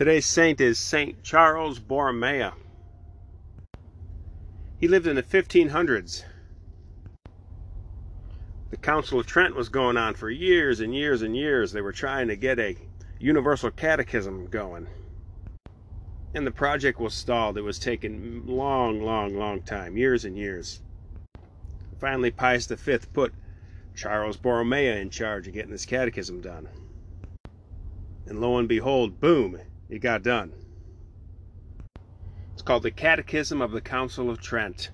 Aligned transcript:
Today's 0.00 0.24
saint 0.24 0.62
is 0.62 0.78
Saint 0.78 1.22
Charles 1.22 1.78
Borromeo. 1.78 2.54
He 4.78 4.88
lived 4.88 5.06
in 5.06 5.16
the 5.16 5.22
1500s. 5.22 6.24
The 8.70 8.78
Council 8.78 9.20
of 9.20 9.26
Trent 9.26 9.54
was 9.54 9.68
going 9.68 9.98
on 9.98 10.14
for 10.14 10.30
years 10.30 10.80
and 10.80 10.94
years 10.94 11.20
and 11.20 11.36
years. 11.36 11.72
They 11.72 11.82
were 11.82 11.92
trying 11.92 12.28
to 12.28 12.36
get 12.36 12.58
a 12.58 12.78
universal 13.18 13.70
catechism 13.70 14.46
going. 14.46 14.86
And 16.32 16.46
the 16.46 16.50
project 16.50 16.98
was 16.98 17.12
stalled. 17.12 17.58
It 17.58 17.60
was 17.60 17.78
taking 17.78 18.46
long, 18.46 19.02
long, 19.02 19.34
long 19.36 19.60
time, 19.60 19.98
years 19.98 20.24
and 20.24 20.34
years. 20.34 20.80
Finally, 21.98 22.30
Pius 22.30 22.68
V 22.68 23.00
put 23.12 23.34
Charles 23.94 24.38
Borromeo 24.38 24.96
in 24.96 25.10
charge 25.10 25.46
of 25.46 25.52
getting 25.52 25.72
this 25.72 25.84
catechism 25.84 26.40
done. 26.40 26.70
And 28.24 28.40
lo 28.40 28.56
and 28.56 28.66
behold, 28.66 29.20
boom, 29.20 29.58
it 29.90 29.98
got 29.98 30.22
done. 30.22 30.52
It's 32.52 32.62
called 32.62 32.84
the 32.84 32.92
Catechism 32.92 33.60
of 33.60 33.72
the 33.72 33.80
Council 33.80 34.30
of 34.30 34.40
Trent. 34.40 34.90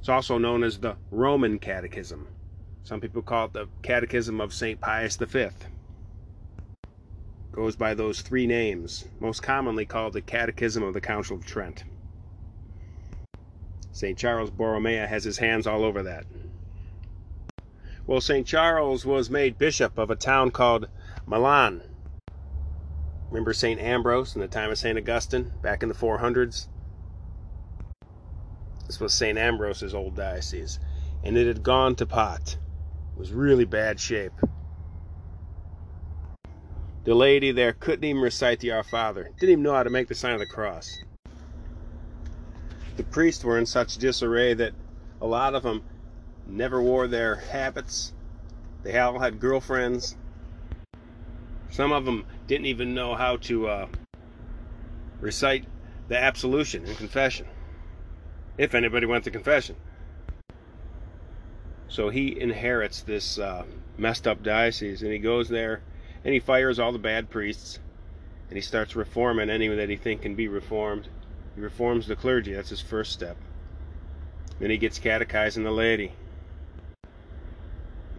It's 0.00 0.08
also 0.08 0.38
known 0.38 0.64
as 0.64 0.78
the 0.78 0.96
Roman 1.10 1.58
Catechism. 1.58 2.28
Some 2.82 3.00
people 3.00 3.20
call 3.20 3.46
it 3.46 3.52
the 3.52 3.68
Catechism 3.82 4.40
of 4.40 4.54
St. 4.54 4.80
Pius 4.80 5.16
V. 5.16 5.48
Goes 7.52 7.76
by 7.76 7.92
those 7.92 8.22
three 8.22 8.46
names, 8.46 9.04
most 9.20 9.42
commonly 9.42 9.84
called 9.84 10.14
the 10.14 10.22
Catechism 10.22 10.82
of 10.82 10.94
the 10.94 11.00
Council 11.00 11.36
of 11.36 11.44
Trent. 11.44 11.84
St. 13.92 14.16
Charles 14.16 14.50
Borromeo 14.50 15.06
has 15.06 15.24
his 15.24 15.38
hands 15.38 15.66
all 15.66 15.84
over 15.84 16.02
that. 16.04 16.24
Well, 18.06 18.20
St. 18.22 18.46
Charles 18.46 19.04
was 19.04 19.28
made 19.28 19.58
bishop 19.58 19.98
of 19.98 20.08
a 20.08 20.16
town 20.16 20.52
called 20.52 20.88
Milan 21.26 21.82
Remember 23.30 23.52
St. 23.52 23.80
Ambrose 23.80 24.34
in 24.34 24.40
the 24.40 24.48
time 24.48 24.70
of 24.70 24.78
St. 24.78 24.96
Augustine 24.96 25.52
back 25.62 25.82
in 25.82 25.88
the 25.88 25.94
400s? 25.94 26.66
This 28.86 29.00
was 29.00 29.12
St. 29.12 29.36
Ambrose's 29.36 29.94
old 29.94 30.16
diocese, 30.16 30.78
and 31.22 31.36
it 31.36 31.46
had 31.46 31.62
gone 31.62 31.94
to 31.96 32.06
pot. 32.06 32.56
It 33.14 33.18
was 33.18 33.32
really 33.32 33.66
bad 33.66 34.00
shape. 34.00 34.32
The 37.04 37.14
lady 37.14 37.52
there 37.52 37.74
couldn't 37.74 38.04
even 38.04 38.22
recite 38.22 38.60
the 38.60 38.72
Our 38.72 38.82
Father, 38.82 39.30
didn't 39.38 39.52
even 39.52 39.62
know 39.62 39.74
how 39.74 39.82
to 39.82 39.90
make 39.90 40.08
the 40.08 40.14
sign 40.14 40.32
of 40.32 40.40
the 40.40 40.46
cross. 40.46 40.98
The 42.96 43.04
priests 43.04 43.44
were 43.44 43.58
in 43.58 43.66
such 43.66 43.96
disarray 43.96 44.54
that 44.54 44.72
a 45.20 45.26
lot 45.26 45.54
of 45.54 45.62
them 45.62 45.82
never 46.46 46.82
wore 46.82 47.06
their 47.06 47.36
habits. 47.36 48.12
They 48.82 48.98
all 48.98 49.18
had 49.18 49.38
girlfriends. 49.38 50.16
Some 51.70 51.92
of 51.92 52.04
them 52.04 52.24
didn't 52.46 52.66
even 52.66 52.94
know 52.94 53.14
how 53.14 53.36
to 53.36 53.68
uh, 53.68 53.86
recite 55.20 55.64
the 56.08 56.16
absolution 56.16 56.84
and 56.86 56.96
confession, 56.96 57.46
if 58.56 58.74
anybody 58.74 59.06
went 59.06 59.24
to 59.24 59.30
confession. 59.30 59.76
So 61.88 62.08
he 62.10 62.38
inherits 62.38 63.02
this 63.02 63.38
uh, 63.38 63.64
messed 63.96 64.26
up 64.26 64.42
diocese, 64.42 65.02
and 65.02 65.12
he 65.12 65.18
goes 65.18 65.48
there 65.48 65.82
and 66.24 66.34
he 66.34 66.40
fires 66.40 66.78
all 66.78 66.92
the 66.92 66.98
bad 66.98 67.30
priests, 67.30 67.78
and 68.48 68.56
he 68.56 68.60
starts 68.60 68.96
reforming 68.96 69.50
anyone 69.50 69.78
that 69.78 69.88
he 69.88 69.96
think 69.96 70.22
can 70.22 70.34
be 70.34 70.48
reformed. 70.48 71.08
He 71.54 71.60
reforms 71.60 72.06
the 72.06 72.16
clergy. 72.16 72.52
That's 72.52 72.70
his 72.70 72.80
first 72.80 73.12
step. 73.12 73.36
Then 74.58 74.70
he 74.70 74.78
gets 74.78 74.98
catechizing 74.98 75.64
the 75.64 75.70
laity. 75.70 76.12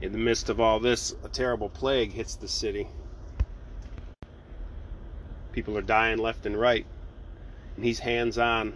In 0.02 0.14
the 0.14 0.17
midst 0.17 0.50
of 0.50 0.59
all 0.59 0.80
this, 0.80 1.14
a 1.23 1.30
terrible 1.30 1.70
plague 1.70 2.14
hits 2.14 2.36
the 2.36 2.47
city. 2.47 2.88
People 5.52 5.78
are 5.78 5.81
dying 5.81 6.17
left 6.17 6.45
and 6.45 6.59
right. 6.59 6.86
And 7.75 7.86
he's 7.86 8.00
hands 8.00 8.38
on. 8.38 8.73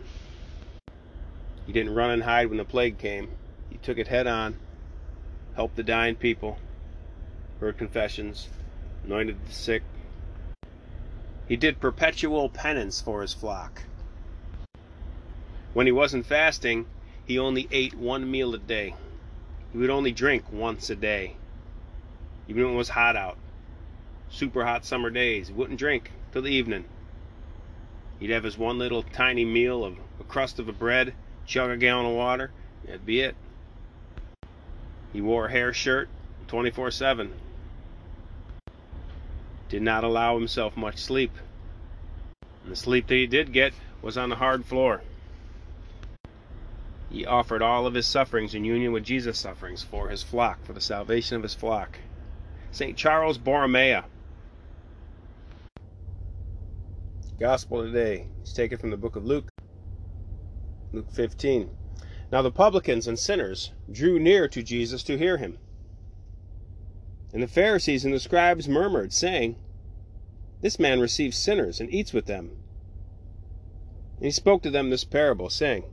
He 1.65 1.73
didn't 1.73 1.95
run 1.95 2.11
and 2.11 2.23
hide 2.23 2.47
when 2.47 2.57
the 2.57 2.65
plague 2.65 2.97
came. 2.97 3.29
He 3.69 3.77
took 3.77 3.97
it 3.97 4.07
head 4.07 4.27
on, 4.27 4.55
helped 5.55 5.75
the 5.75 5.83
dying 5.83 6.15
people, 6.15 6.57
heard 7.59 7.77
confessions, 7.77 8.49
anointed 9.05 9.37
the 9.45 9.53
sick. 9.53 9.83
He 11.47 11.55
did 11.55 11.79
perpetual 11.79 12.49
penance 12.49 13.01
for 13.01 13.21
his 13.21 13.33
flock. 13.33 13.83
When 15.73 15.85
he 15.85 15.91
wasn't 15.91 16.25
fasting, 16.25 16.85
he 17.25 17.39
only 17.39 17.67
ate 17.71 17.95
one 17.95 18.29
meal 18.29 18.53
a 18.53 18.57
day. 18.57 18.95
He 19.71 19.77
would 19.77 19.89
only 19.89 20.11
drink 20.11 20.51
once 20.51 20.89
a 20.89 20.95
day, 20.95 21.35
even 22.47 22.63
when 22.63 22.73
it 22.73 22.77
was 22.77 22.89
hot 22.89 23.15
out. 23.15 23.37
Super 24.33 24.65
hot 24.65 24.83
summer 24.83 25.11
days, 25.11 25.49
he 25.49 25.53
wouldn't 25.53 25.77
drink 25.77 26.09
till 26.31 26.41
the 26.41 26.49
evening. 26.49 26.85
He'd 28.19 28.31
have 28.31 28.43
his 28.43 28.57
one 28.57 28.79
little 28.79 29.03
tiny 29.03 29.45
meal 29.45 29.85
of 29.85 29.93
a 30.19 30.23
crust 30.23 30.57
of 30.57 30.67
a 30.67 30.73
bread, 30.73 31.13
chug 31.45 31.69
a 31.69 31.77
gallon 31.77 32.07
of 32.07 32.13
water, 32.13 32.51
that'd 32.83 33.05
be 33.05 33.21
it. 33.21 33.35
He 35.13 35.21
wore 35.21 35.45
a 35.45 35.51
hair 35.51 35.71
shirt 35.71 36.09
24 36.47 36.89
7. 36.89 37.31
Did 39.69 39.83
not 39.83 40.03
allow 40.03 40.35
himself 40.35 40.75
much 40.75 40.97
sleep. 40.97 41.37
And 42.63 42.71
the 42.71 42.75
sleep 42.75 43.05
that 43.07 43.15
he 43.15 43.27
did 43.27 43.53
get 43.53 43.73
was 44.01 44.17
on 44.17 44.29
the 44.29 44.37
hard 44.37 44.65
floor. 44.65 45.03
He 47.11 47.23
offered 47.23 47.61
all 47.61 47.85
of 47.85 47.93
his 47.93 48.07
sufferings 48.07 48.55
in 48.55 48.65
union 48.65 48.93
with 48.93 49.03
Jesus' 49.03 49.37
sufferings 49.37 49.83
for 49.83 50.09
his 50.09 50.23
flock, 50.23 50.65
for 50.65 50.73
the 50.73 50.81
salvation 50.81 51.37
of 51.37 51.43
his 51.43 51.53
flock. 51.53 51.99
St. 52.71 52.97
Charles 52.97 53.37
Borromeo 53.37 54.05
Gospel 57.43 57.83
today 57.83 58.27
is 58.41 58.53
taken 58.53 58.77
from 58.77 58.89
the 58.89 58.95
book 58.95 59.17
of 59.17 59.25
Luke, 59.25 59.51
Luke 60.93 61.11
15. 61.11 61.71
Now 62.31 62.41
the 62.41 62.49
publicans 62.49 63.05
and 63.05 63.19
sinners 63.19 63.73
drew 63.91 64.17
near 64.17 64.47
to 64.47 64.63
Jesus 64.63 65.03
to 65.03 65.17
hear 65.17 65.35
him. 65.35 65.57
And 67.33 67.43
the 67.43 67.49
Pharisees 67.49 68.05
and 68.05 68.13
the 68.13 68.21
scribes 68.21 68.69
murmured, 68.69 69.11
saying, 69.11 69.57
This 70.61 70.79
man 70.79 71.01
receives 71.01 71.35
sinners 71.35 71.81
and 71.81 71.93
eats 71.93 72.13
with 72.13 72.27
them. 72.27 72.51
And 74.15 74.25
he 74.25 74.31
spoke 74.31 74.63
to 74.63 74.71
them 74.71 74.89
this 74.89 75.03
parable, 75.03 75.49
saying, 75.49 75.83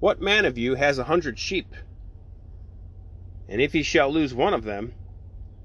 What 0.00 0.20
man 0.20 0.44
of 0.44 0.58
you 0.58 0.74
has 0.74 0.98
a 0.98 1.04
hundred 1.04 1.38
sheep? 1.38 1.72
And 3.48 3.60
if 3.60 3.72
he 3.72 3.84
shall 3.84 4.10
lose 4.10 4.34
one 4.34 4.54
of 4.54 4.64
them, 4.64 4.94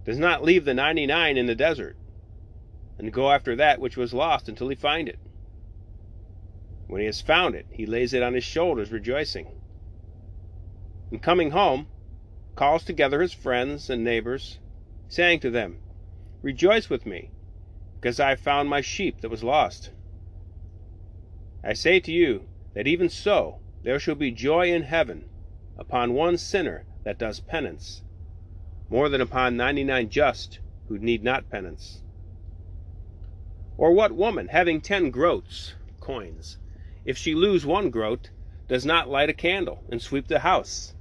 does 0.05 0.19
not 0.19 0.43
leave 0.43 0.65
the 0.65 0.75
ninety 0.75 1.07
nine 1.07 1.35
in 1.35 1.47
the 1.47 1.55
desert 1.55 1.95
and 3.01 3.11
go 3.11 3.31
after 3.31 3.55
that 3.55 3.81
which 3.81 3.97
was 3.97 4.13
lost 4.13 4.47
until 4.47 4.69
he 4.69 4.75
find 4.75 5.09
it. 5.09 5.17
When 6.87 7.01
he 7.01 7.07
has 7.07 7.19
found 7.19 7.55
it, 7.55 7.65
he 7.71 7.87
lays 7.87 8.13
it 8.13 8.21
on 8.21 8.35
his 8.35 8.43
shoulders, 8.43 8.91
rejoicing. 8.91 9.47
And 11.09 11.21
coming 11.21 11.49
home, 11.49 11.87
calls 12.55 12.83
together 12.83 13.21
his 13.21 13.33
friends 13.33 13.89
and 13.89 14.03
neighbors, 14.03 14.59
saying 15.09 15.39
to 15.39 15.49
them, 15.49 15.77
Rejoice 16.43 16.89
with 16.91 17.07
me, 17.07 17.31
because 17.99 18.19
I 18.19 18.29
have 18.29 18.39
found 18.39 18.69
my 18.69 18.81
sheep 18.81 19.21
that 19.21 19.31
was 19.31 19.43
lost. 19.43 19.89
I 21.63 21.73
say 21.73 21.99
to 22.01 22.11
you 22.11 22.43
that 22.75 22.87
even 22.87 23.09
so 23.09 23.57
there 23.83 23.99
shall 23.99 24.15
be 24.15 24.31
joy 24.31 24.71
in 24.71 24.83
heaven 24.83 25.25
upon 25.75 26.13
one 26.13 26.37
sinner 26.37 26.85
that 27.03 27.17
does 27.17 27.39
penance, 27.39 28.03
more 28.89 29.09
than 29.09 29.21
upon 29.21 29.57
ninety 29.57 29.83
nine 29.83 30.09
just 30.09 30.59
who 30.87 30.99
need 30.99 31.23
not 31.23 31.49
penance. 31.49 32.03
Or 33.77 33.93
what 33.93 34.11
woman, 34.11 34.49
having 34.49 34.81
ten 34.81 35.11
groats, 35.11 35.75
coins, 36.01 36.57
if 37.05 37.17
she 37.17 37.33
lose 37.33 37.65
one 37.65 37.89
groat, 37.89 38.31
does 38.67 38.85
not 38.85 39.07
light 39.07 39.29
a 39.29 39.33
candle 39.33 39.85
and 39.89 40.01
sweep 40.01 40.27
the 40.27 40.39
house, 40.39 40.93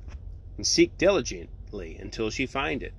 and 0.57 0.65
seek 0.65 0.97
diligently 0.97 1.97
until 1.97 2.31
she 2.31 2.47
find 2.47 2.83
it? 2.83 2.95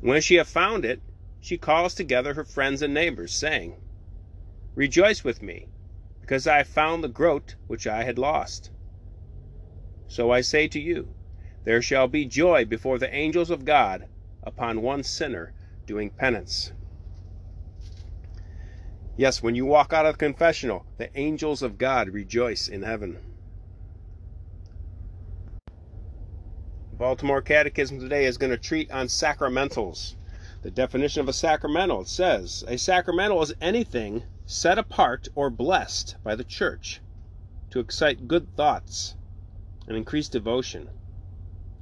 When 0.00 0.20
she 0.20 0.34
have 0.34 0.48
found 0.48 0.84
it, 0.84 1.02
she 1.40 1.56
calls 1.56 1.94
together 1.94 2.34
her 2.34 2.44
friends 2.44 2.82
and 2.82 2.92
neighbors, 2.92 3.32
saying, 3.32 3.76
Rejoice 4.74 5.22
with 5.22 5.40
me, 5.40 5.68
because 6.20 6.48
I 6.48 6.58
have 6.58 6.68
found 6.68 7.04
the 7.04 7.08
groat 7.08 7.54
which 7.68 7.86
I 7.86 8.02
had 8.02 8.18
lost. 8.18 8.70
So 10.08 10.32
I 10.32 10.40
say 10.40 10.66
to 10.68 10.80
you, 10.80 11.14
there 11.64 11.80
shall 11.80 12.08
be 12.08 12.24
joy 12.24 12.64
before 12.64 12.98
the 12.98 13.14
angels 13.14 13.50
of 13.50 13.64
God 13.64 14.06
upon 14.42 14.82
one 14.82 15.02
sinner 15.04 15.52
doing 15.86 16.10
penance. 16.10 16.72
Yes, 19.18 19.42
when 19.42 19.54
you 19.54 19.64
walk 19.64 19.94
out 19.94 20.04
of 20.04 20.14
the 20.14 20.18
confessional, 20.18 20.84
the 20.98 21.08
angels 21.18 21.62
of 21.62 21.78
God 21.78 22.10
rejoice 22.10 22.68
in 22.68 22.82
heaven. 22.82 23.18
Baltimore 26.92 27.40
Catechism 27.40 27.98
today 27.98 28.26
is 28.26 28.36
going 28.36 28.50
to 28.50 28.58
treat 28.58 28.90
on 28.90 29.06
sacramentals. 29.06 30.16
The 30.60 30.70
definition 30.70 31.20
of 31.20 31.28
a 31.28 31.32
sacramental 31.32 32.02
it 32.02 32.08
says 32.08 32.62
a 32.68 32.76
sacramental 32.76 33.40
is 33.42 33.54
anything 33.58 34.24
set 34.44 34.78
apart 34.78 35.28
or 35.34 35.48
blessed 35.48 36.16
by 36.22 36.34
the 36.34 36.44
church 36.44 37.00
to 37.70 37.80
excite 37.80 38.28
good 38.28 38.54
thoughts 38.54 39.14
and 39.86 39.96
increase 39.96 40.28
devotion, 40.28 40.90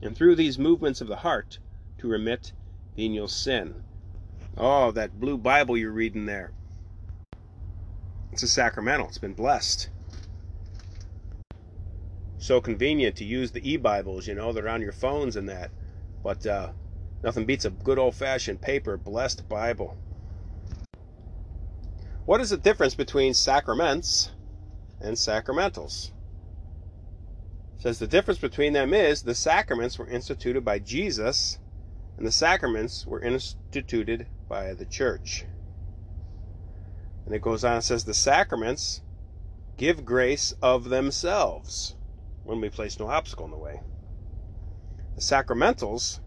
and 0.01 0.17
through 0.17 0.37
these 0.37 0.59
movements 0.59 1.01
of 1.01 1.09
the 1.09 1.17
heart 1.17 1.59
to 1.99 2.09
remit 2.09 2.53
venial 2.95 3.29
sin. 3.29 3.83
Oh, 4.57 4.93
that 4.93 5.19
blue 5.19 5.37
Bible 5.37 5.77
you're 5.77 5.91
reading 5.91 6.27
there. 6.27 6.53
It's 8.35 8.43
a 8.43 8.49
sacramental. 8.49 9.07
It's 9.07 9.19
been 9.19 9.33
blessed. 9.33 9.91
So 12.37 12.61
convenient 12.61 13.15
to 13.15 13.25
use 13.25 13.53
the 13.53 13.71
e-Bibles, 13.71 14.27
you 14.27 14.35
know, 14.35 14.53
they're 14.53 14.69
on 14.69 14.83
your 14.83 14.91
phones 14.91 15.37
and 15.37 15.49
that. 15.49 15.71
But 16.25 16.45
uh, 16.45 16.71
nothing 17.23 17.47
beats 17.47 17.65
a 17.65 17.71
good 17.71 17.97
old-fashioned 17.97 18.61
paper 18.61 18.97
blessed 18.97 19.49
Bible. 19.49 19.99
What 22.25 22.41
is 22.41 22.51
the 22.51 22.57
difference 22.57 22.97
between 22.97 23.35
sacraments 23.35 24.33
and 25.01 25.15
sacramentals? 25.15 26.07
It 27.77 27.83
says 27.83 28.01
the 28.01 28.09
difference 28.09 28.41
between 28.41 28.73
them 28.73 28.93
is 28.93 29.23
the 29.23 29.37
sacraments 29.37 29.97
were 29.97 30.09
instituted 30.09 30.65
by 30.65 30.81
Jesus 30.81 31.61
and 32.17 32.27
the 32.27 32.33
sacraments 32.33 33.07
were 33.07 33.21
instituted 33.21 34.27
by 34.49 34.75
the 34.75 34.87
church. 34.87 35.45
And 37.27 37.35
it 37.35 37.43
goes 37.43 37.65
on 37.65 37.75
and 37.75 37.85
says 37.85 38.05
the 38.05 38.15
sacraments 38.15 39.03
give 39.77 40.05
grace 40.05 40.53
of 40.63 40.89
themselves 40.91 41.97
when 42.43 42.61
we 42.61 42.69
place 42.69 42.99
no 42.99 43.09
obstacle 43.09 43.47
in 43.47 43.51
the 43.51 43.59
way. 43.59 43.81
The 45.15 45.23
sacramentals 45.23 46.21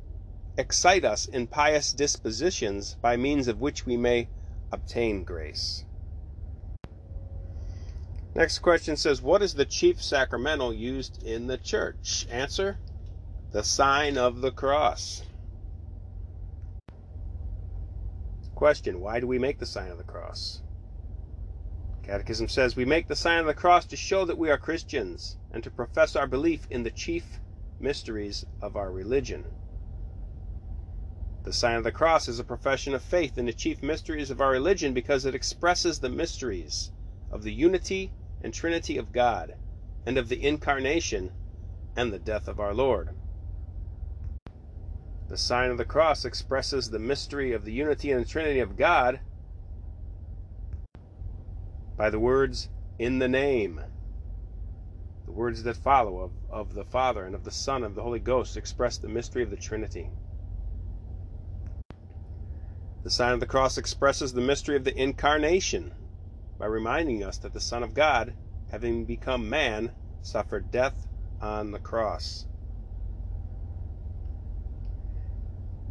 excite 0.58 1.06
us 1.06 1.26
in 1.26 1.48
pious 1.48 1.92
dispositions 1.92 2.98
by 3.02 3.16
means 3.16 3.48
of 3.48 3.60
which 3.62 3.86
we 3.86 3.96
may 3.96 4.30
obtain 4.72 5.24
grace. 5.24 5.84
Next 8.34 8.60
question 8.60 8.98
says, 8.98 9.22
What 9.22 9.42
is 9.42 9.56
the 9.56 9.66
chief 9.66 10.02
sacramental 10.02 10.74
used 10.74 11.22
in 11.24 11.48
the 11.48 11.58
church? 11.58 12.26
Answer 12.30 12.80
The 13.52 13.64
sign 13.64 14.18
of 14.18 14.42
the 14.42 14.52
cross. 14.52 15.24
Question 18.54 19.00
Why 19.00 19.20
do 19.20 19.28
we 19.28 19.40
make 19.40 19.60
the 19.60 19.66
sign 19.66 19.92
of 19.92 19.98
the 19.98 20.04
cross? 20.04 20.62
Catechism 22.08 22.48
says 22.48 22.78
we 22.78 22.86
make 22.86 23.10
the 23.10 23.18
sign 23.18 23.42
of 23.42 23.48
the 23.48 23.54
cross 23.54 23.86
to 23.88 23.98
show 23.98 24.24
that 24.24 24.38
we 24.38 24.50
are 24.50 24.58
Christians 24.58 25.36
and 25.52 25.62
to 25.62 25.70
profess 25.70 26.16
our 26.16 26.26
belief 26.26 26.66
in 26.70 26.84
the 26.84 26.90
chief 26.90 27.42
mysteries 27.82 28.46
of 28.62 28.78
our 28.78 28.94
religion. 28.94 29.44
The 31.44 31.52
sign 31.52 31.76
of 31.76 31.84
the 31.84 31.92
cross 31.92 32.30
is 32.30 32.40
a 32.40 32.46
profession 32.46 32.94
of 32.94 33.04
faith 33.04 33.38
in 33.38 33.46
the 33.46 33.52
chief 33.52 33.84
mysteries 33.84 34.32
of 34.32 34.40
our 34.40 34.52
religion 34.52 34.94
because 34.94 35.26
it 35.26 35.36
expresses 35.36 36.00
the 36.00 36.08
mysteries 36.08 36.92
of 37.30 37.44
the 37.44 37.52
unity 37.52 38.14
and 38.40 38.54
Trinity 38.54 38.98
of 38.98 39.12
God, 39.12 39.58
and 40.06 40.18
of 40.18 40.30
the 40.30 40.42
incarnation 40.42 41.34
and 41.94 42.14
the 42.14 42.20
death 42.20 42.48
of 42.48 42.58
our 42.58 42.74
Lord. 42.74 43.10
The 45.28 45.38
sign 45.38 45.72
of 45.72 45.78
the 45.78 45.84
cross 45.84 46.24
expresses 46.24 46.90
the 46.90 47.00
mystery 47.00 47.52
of 47.52 47.66
the 47.66 47.74
unity 47.74 48.14
and 48.14 48.26
Trinity 48.26 48.60
of 48.60 48.78
God 48.78 49.20
by 51.98 52.10
the 52.10 52.20
words, 52.20 52.70
in 53.00 53.20
the 53.20 53.28
name. 53.28 53.82
The 55.26 55.34
words 55.34 55.64
that 55.64 55.76
follow 55.76 56.20
of, 56.20 56.32
of 56.50 56.74
the 56.74 56.86
Father 56.86 57.26
and 57.26 57.36
of 57.36 57.44
the 57.44 57.52
Son 57.52 57.78
and 57.78 57.86
of 57.86 57.96
the 57.96 58.04
Holy 58.04 58.20
Ghost 58.20 58.56
express 58.56 58.98
the 58.98 59.10
mystery 59.10 59.44
of 59.44 59.50
the 59.50 59.58
Trinity. 59.58 60.12
The 63.04 63.10
sign 63.10 63.34
of 63.34 63.40
the 63.40 63.46
cross 63.46 63.78
expresses 63.78 64.34
the 64.34 64.42
mystery 64.42 64.76
of 64.76 64.84
the 64.84 65.00
incarnation 65.00 65.94
by 66.58 66.68
reminding 66.68 67.24
us 67.24 67.38
that 67.40 67.54
the 67.54 67.60
Son 67.60 67.84
of 67.84 67.94
God, 67.94 68.36
having 68.70 69.06
become 69.06 69.50
man, 69.50 69.94
suffered 70.22 70.72
death 70.72 71.08
on 71.42 71.72
the 71.72 71.80
cross. 71.80 72.46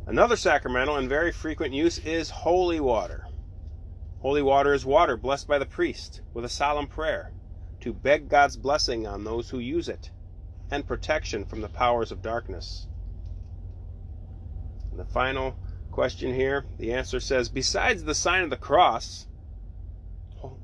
Another 0.07 0.37
sacramental 0.37 0.97
and 0.97 1.09
very 1.09 1.33
frequent 1.33 1.75
use 1.75 1.99
is 1.99 2.31
holy 2.31 2.81
water. 2.81 3.26
Holy 4.27 4.43
water 4.43 4.75
is 4.75 4.85
water 4.85 5.17
blessed 5.17 5.47
by 5.47 5.57
the 5.57 5.65
priest 5.65 6.21
with 6.35 6.45
a 6.45 6.49
solemn 6.49 6.89
prayer 6.89 7.31
to 7.79 7.93
beg 7.93 8.29
God's 8.29 8.57
blessing 8.57 9.07
on 9.07 9.23
those 9.23 9.51
who 9.51 9.61
use 9.61 9.89
it 9.89 10.11
and 10.69 10.85
protection 10.85 11.45
from 11.45 11.61
the 11.61 11.69
powers 11.69 12.11
of 12.11 12.23
darkness. 12.23 12.89
And 14.91 14.99
the 14.99 15.05
final 15.05 15.55
question 15.93 16.35
here, 16.35 16.67
the 16.77 16.93
answer 16.93 17.21
says 17.21 17.49
Besides 17.49 18.03
the 18.03 18.17
sign 18.17 18.43
of 18.43 18.51
the 18.51 18.57
cross, 18.57 19.29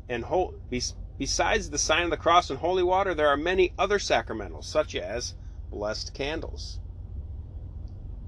and 0.09 0.25
besides 1.17 1.71
the 1.71 1.79
sign 1.79 2.03
of 2.03 2.11
the 2.11 2.17
cross 2.17 2.51
and 2.51 2.59
holy 2.59 2.83
water, 2.83 3.15
there 3.15 3.29
are 3.29 3.37
many 3.37 3.75
other 3.79 4.01
sacramentals, 4.01 4.65
such 4.65 4.97
as 4.97 5.35
blessed 5.71 6.13
candles, 6.13 6.81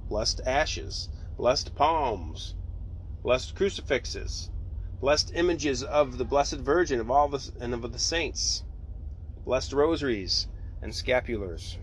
blessed 0.08 0.40
ashes, 0.46 1.08
blessed 1.36 1.74
palms, 1.74 2.54
blessed 3.24 3.56
crucifixes, 3.56 4.50
blessed 5.04 5.32
images 5.34 5.82
of 5.82 6.16
the 6.16 6.24
Blessed 6.24 6.54
Virgin 6.54 6.98
of 6.98 7.10
all 7.10 7.28
the, 7.28 7.50
and 7.60 7.74
of 7.74 7.92
the 7.92 7.98
saints, 7.98 8.62
blessed 9.44 9.70
rosaries 9.70 10.46
and 10.80 10.94
scapulars. 10.94 11.76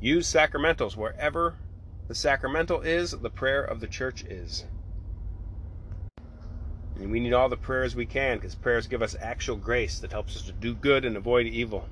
Use 0.00 0.26
sacramentals 0.26 0.96
wherever 0.96 1.56
the 2.08 2.14
sacramental 2.14 2.80
is, 2.80 3.10
the 3.10 3.28
prayer 3.28 3.62
of 3.62 3.80
the 3.80 3.86
church 3.86 4.22
is. 4.22 4.64
And 6.96 7.10
we 7.10 7.20
need 7.20 7.34
all 7.34 7.50
the 7.50 7.58
prayers 7.58 7.94
we 7.94 8.06
can 8.06 8.38
because 8.38 8.54
prayers 8.54 8.86
give 8.86 9.02
us 9.02 9.14
actual 9.20 9.56
grace 9.56 9.98
that 9.98 10.12
helps 10.12 10.36
us 10.36 10.42
to 10.44 10.52
do 10.52 10.74
good 10.74 11.04
and 11.04 11.18
avoid 11.18 11.44
evil. 11.48 11.90